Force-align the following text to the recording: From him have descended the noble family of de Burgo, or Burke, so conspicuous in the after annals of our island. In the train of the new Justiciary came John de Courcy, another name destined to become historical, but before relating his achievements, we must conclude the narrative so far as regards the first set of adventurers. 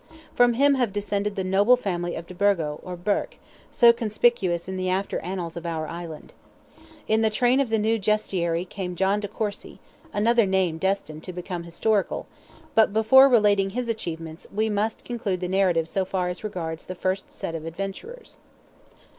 From 0.33 0.53
him 0.53 0.73
have 0.73 0.91
descended 0.93 1.35
the 1.35 1.43
noble 1.43 1.77
family 1.77 2.15
of 2.15 2.25
de 2.25 2.33
Burgo, 2.33 2.79
or 2.83 2.95
Burke, 2.95 3.37
so 3.69 3.93
conspicuous 3.93 4.67
in 4.67 4.75
the 4.75 4.89
after 4.89 5.19
annals 5.19 5.55
of 5.55 5.63
our 5.63 5.87
island. 5.87 6.33
In 7.07 7.21
the 7.21 7.29
train 7.29 7.59
of 7.59 7.69
the 7.69 7.77
new 7.77 7.99
Justiciary 7.99 8.65
came 8.67 8.95
John 8.95 9.19
de 9.19 9.27
Courcy, 9.27 9.79
another 10.11 10.47
name 10.47 10.79
destined 10.79 11.21
to 11.25 11.33
become 11.33 11.65
historical, 11.65 12.25
but 12.73 12.91
before 12.93 13.29
relating 13.29 13.69
his 13.77 13.87
achievements, 13.87 14.47
we 14.51 14.71
must 14.71 15.05
conclude 15.05 15.39
the 15.39 15.47
narrative 15.47 15.87
so 15.87 16.03
far 16.03 16.29
as 16.29 16.43
regards 16.43 16.85
the 16.85 16.95
first 16.95 17.29
set 17.31 17.53
of 17.53 17.65
adventurers. 17.65 18.39